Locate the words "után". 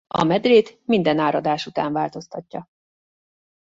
1.65-1.93